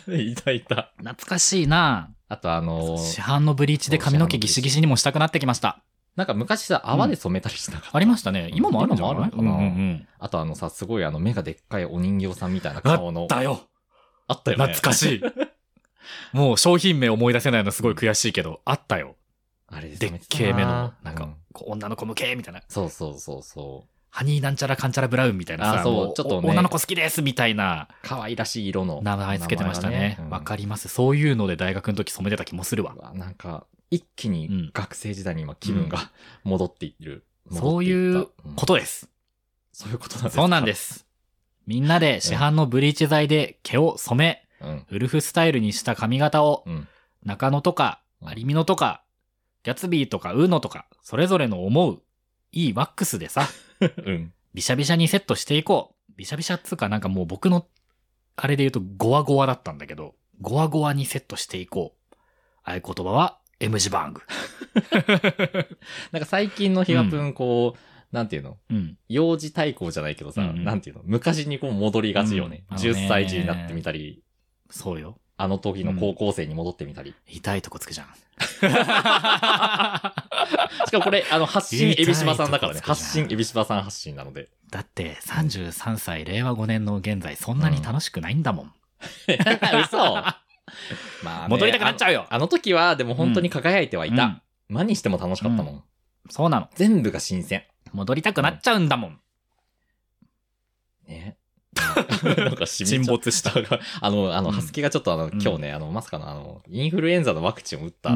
[0.07, 0.91] いたいた。
[0.97, 5.81] 懐かしいなあとあのー市販のブリーチで髪の毛ギシギシにもしたくなってきました。
[6.15, 7.97] なんか昔さ、泡で染めたりしなかった。
[7.97, 8.49] ありましたね。
[8.53, 9.15] 今もあるんじゃない？
[9.15, 13.25] 今もあるのかなうんうんうんあとあのさ、すごいあの目がでっかいお人形さんみたいなあ顔の。
[13.25, 13.61] ったよ。
[14.27, 14.63] あったよね。
[14.65, 15.21] 懐かしい。
[16.33, 19.15] もう商品名思い出せないのすごい悔しいけど、あったよ。
[19.75, 22.61] あれででっけえ目の、なんかうん、こう女の子向けみたいな。
[22.69, 23.89] そうそうそうそう。
[24.09, 29.01] ハニーなんちゃらかんちゃらブラウンみたいなさ、あそうもちょっと女の子好きですみたいな可愛らしい色の。
[29.03, 30.17] 名前つけてましたね。
[30.29, 30.87] わ、かります。
[30.87, 36.11] そういうので大学の時染めてた気もするわなんか、一気うんに学生時代に今気分が
[36.45, 37.25] 戻っている。
[37.51, 39.09] そういうことです。
[39.73, 40.35] そういうことなんです。
[40.37, 41.07] そうなんですす。
[41.67, 44.85] みんなで市販のブリーチ剤で毛を染め、うん。
[44.89, 46.87] ウルフスタイルにした髪型をうん。
[47.25, 49.03] 中野とか、うん有美野とか、
[49.65, 52.03] ギャツビーとかウーノとか、それぞれの思う、
[52.51, 53.49] いいワックスでさ、
[53.81, 54.31] うん。
[54.53, 56.13] ビシャビシャにセットしていこう。
[56.15, 57.67] ビシャビシャっつうかなんかもう僕の、
[58.35, 62.15] あれで言うとゴワゴワだったんだけど、ゴワゴワにセットしていこう。
[62.63, 64.21] 合言葉は M 字バング。
[66.13, 68.59] なんか最近のヒガプン、こう、なんていうの？
[68.69, 68.97] うん。
[69.09, 71.01] 幼児対抗じゃないけどさ、うんうんなんていうの？
[71.05, 72.65] 昔にこう戻りがちよね。
[72.69, 74.23] うんね10歳児になってみたり、
[74.69, 75.19] そうよ。
[75.37, 77.13] あの時の高校生に戻ってみたり。
[77.27, 78.07] 痛いとこつくじゃん。
[78.47, 80.11] しか
[80.93, 82.79] もこれ、あの、発信、エビシバさんだからね。
[82.81, 84.49] 発信、エビシバさん発信なので。
[84.71, 88.73] だって33歳令和5年の現在そんなに楽しくないんだもん。
[89.83, 90.35] 嘘ま
[91.23, 94.23] あね、戻りたくなっちゃうよあの時は、でも本当に輝いてはいた。
[94.23, 94.41] うん
[94.95, 95.83] しても楽しかったもん。
[96.29, 96.69] そうなの。
[96.75, 97.63] 全部が新鮮。
[97.93, 99.19] 戻りたくなっちゃうんだもん。
[101.07, 101.37] ね。
[102.37, 103.51] なんか沈没した。
[104.01, 108.11] あの、あの、うんハスキがちょっとあの、ん今日ね、あの、まさかのあの、インフルエンザのワクチンを打った。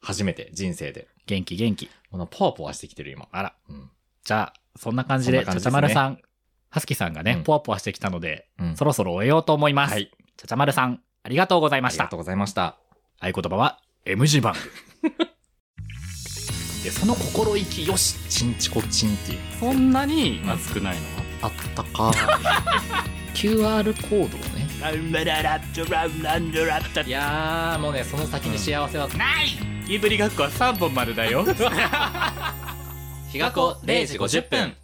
[0.00, 1.08] 初めて、人生で。
[1.26, 1.90] 元気元気。
[2.10, 3.28] このポワポワしてきてる、今。
[3.30, 3.54] あら。
[3.68, 3.90] うん。
[4.24, 6.18] じゃあ、そんな感じで、ちゃちゃまるさん、
[6.70, 9.92] はすきさんがね、うんポワポワしてきたので、うんそろそろ終えようと思います。
[9.92, 10.10] はい。
[10.36, 12.16] ちゃちゃまるさん、ありがとうございましたありがと。
[12.16, 12.76] うございました。
[13.20, 14.54] 合言葉は M 字バ
[16.78, 16.84] ング。
[16.84, 18.16] で、その心意気よし。
[18.28, 19.38] チンチコチンっていう。
[19.60, 21.02] そんなに熱くないの
[21.42, 22.10] あったか。
[23.34, 24.68] QR コードをね。
[27.08, 31.44] いやー、もうね、その先に幸せは、ないいぶりがっこは3本までだよ。
[33.30, 34.74] 日が子0時50分。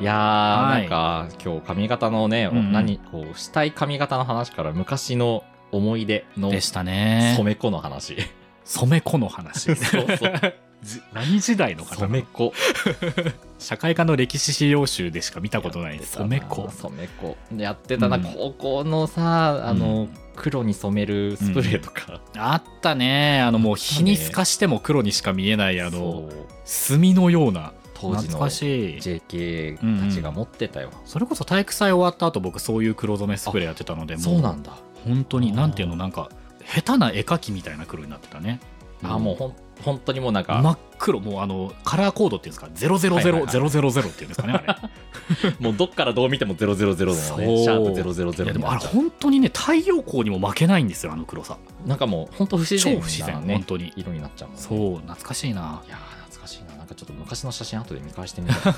[0.00, 7.34] いやー、はいなんか今日髪型のね、うんうん何こうしたい髪型の話から昔の思い出のでしたね。
[7.36, 8.16] 染め子の話。
[8.64, 9.74] 染め子の話。
[9.76, 11.96] そうそうじ何時代の方？
[11.96, 12.52] 染め子。
[13.58, 16.70] 社会科の歴史資料集でしか見たことない染め子。
[16.70, 17.36] 染め子。
[17.56, 22.20] やってたな、うん高校のさ、あの、黒に染めるスプレーとか。
[22.36, 23.42] あったね。
[23.42, 26.30] あのもう日に透かしても黒にしか見えないあの
[26.64, 30.90] 墨のような当時の JK たちが持ってたよ。
[31.04, 34.72] それこそ体育祭終わった後僕そういう黒染めスプレーやってたのでもそうなんだ。
[35.04, 36.30] 本当になんていうのなんか
[36.64, 38.60] 下手な絵描きみたいな黒になってたね。
[39.02, 44.76] あ、もうほん、本当にもうなんか、真っ黒もうあのカラーコードっていうんですか？000000っていうんですかねあれ。
[45.58, 51.56] もうどっからどう見ても000のね、シャープ000いやでもあれ本当にね太陽光にも負けないんですよあの黒さ。
[51.86, 53.92] なんかもう本当不自超然不自然なね本当に。
[53.96, 54.48] 色になっちゃう。
[54.54, 55.82] そう懐かしいな。
[55.86, 55.98] いや
[56.90, 58.70] かちょっと昔の写真後で見返してみた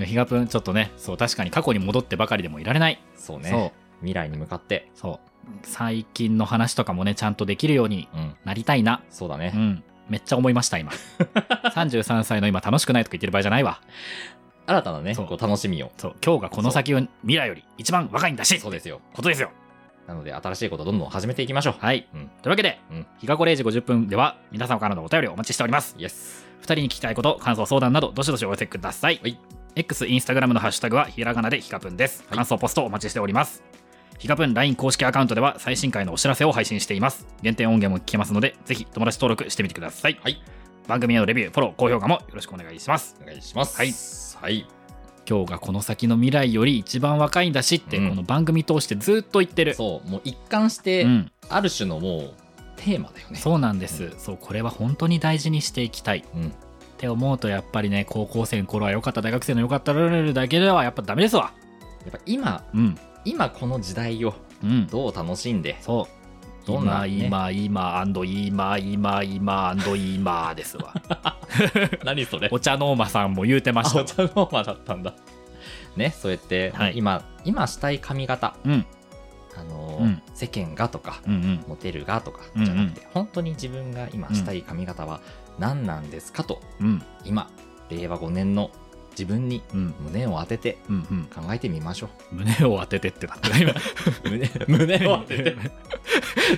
[0.00, 0.06] い。
[0.06, 3.50] 比嘉くんちょっとねそう確かに過去に戻ってばかりでもいられないそうね。
[3.50, 4.90] そう未来に向かって。
[4.94, 8.34] そう最近の話とかもねちゃんとできるようにうん。
[8.44, 9.52] なりたいなそうだね。
[9.54, 10.90] うんめっちゃ思いました今
[11.74, 13.80] 33歳の今楽しくないとか言ってる場合じゃないわ
[14.66, 15.90] 新たなね、そうこう楽しみを。
[15.96, 19.00] そう今日がこの先を未来より一番若いんだしそうですよ。
[19.12, 19.50] ことですよ
[20.06, 21.74] なので新しいことどんどん始めていきましょう。
[21.78, 26.46] はい、うんというわけで、うん日がこ0時50分では皆様からのお便りをお待ちしておりますイエス。
[26.62, 29.38] 2人に聞きたいこと感想相談などどしどしお寄せください、はい
[29.74, 33.64] X インスタグラムのハッシュタグはひらがなでひかぷんです、はい感想ポストお待ちしております
[34.22, 37.26] ヒガプン LINE 公式アカウントでは最新回のお知らせを配信しています。
[37.42, 40.20] 限定音源も聞けますので、ぜひ友達登録してみてください。
[40.22, 40.40] はい。
[40.86, 43.16] 番組へのレビュー、フォロー、高評価もよろしくお願いします。
[43.20, 43.76] お願いします。
[44.38, 44.54] はい。
[44.54, 44.81] はい。
[45.28, 48.08] 今日がこの先の未来より一番若いんだしって、うん。
[48.10, 49.74] この番組通してずっと言ってる。
[49.74, 52.34] そう、もう一貫して、うん、ある種のもう、
[52.76, 53.38] テーマだよね。
[53.38, 56.18] そうなんです、そうこれは本当に大事にしていきたい。
[56.18, 56.52] っうん。
[56.98, 61.52] て思うとやっぱりね高校生の頃は良かった大学生の良かったルールだけではやっぱダメですわ。
[62.04, 62.98] やっぱ今、うん。
[63.24, 64.86] 今この時代をうん。
[64.86, 66.21] どう楽しんで、そう
[66.66, 67.54] どんな今ね。
[67.64, 70.94] 今今今今今今ですわ。
[72.04, 72.48] 何それ。
[72.50, 75.14] お茶の間さんも言うてましあ、おた茶の間だったんだ。
[75.96, 76.96] ね、そうやって、はい。
[76.96, 78.86] 今、今したい髪型、うん。
[79.54, 80.22] あのーうん。
[80.34, 81.64] 世間がとか、うんうん。
[81.68, 82.66] モテるがとかうんうん。
[82.66, 85.20] じゃなくて、本当に自分が今したい髪型は
[85.58, 87.02] 何なんですかと、うん。
[87.24, 87.50] 今、
[87.90, 88.70] 令和5年の
[89.12, 89.94] 自分にうん。
[90.00, 91.24] 胸を当ててうんうん。
[91.24, 93.74] 考えてみましょ胸を当ててってなってた今う。
[94.28, 95.56] 胸胸を当てて。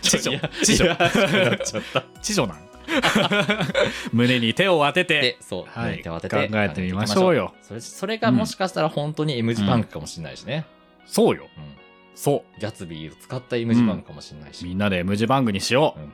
[0.00, 0.96] 知女知女。
[2.22, 2.58] 知女なん。
[4.12, 5.20] 胸に手を当てて。
[5.20, 6.02] で、そう、はい。
[6.02, 7.54] 手を当てて考えてみましょうよ。
[7.62, 10.64] それそれがもしかしたら本当に M 字パンクかもしれないしね。
[11.06, 11.48] そうよ。
[11.56, 11.64] うん。
[12.14, 12.60] そう。
[12.60, 14.64] ギャツビーを使った M 字パンクかもしれないし。
[14.64, 16.12] みんなで M 字番組にしよう、うん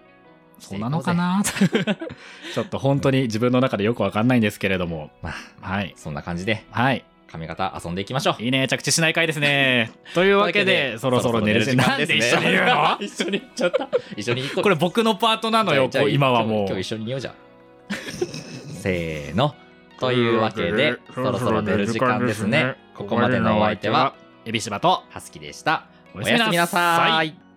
[0.60, 1.42] そうなのかな？
[2.54, 5.30] ちょっと本当に自分の中でよくわかんないんですけれどもま
[5.62, 8.42] あ、はいそんな感じではい髪型遊んでいきましょう。
[8.42, 13.88] いいね着地しない回ですねというわけでそろそろ寝る時間なんで 一緒に言うの一緒に言っちゃった。
[14.16, 14.62] 一緒に行こう。
[14.64, 17.34] これ僕のパートなのよ今はも今日今日一緒に言おうじゃん。
[18.80, 19.54] せーの。
[20.00, 22.74] というわけで、そろそろ寝る時間ですね。
[22.94, 24.14] ここまでのお相手は、
[24.46, 25.84] エビシバとハスキでした。
[26.14, 27.49] おおやすみなさい。